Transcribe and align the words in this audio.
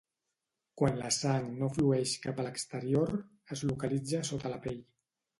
Quan 0.81 0.95
la 1.01 1.09
sang 1.17 1.43
no 1.59 1.67
flueix 1.75 2.13
cap 2.23 2.41
a 2.41 2.45
l'exterior, 2.47 3.11
es 3.57 3.61
localitza 3.73 4.23
sota 4.31 4.53
la 4.55 4.59
pell. 4.65 4.81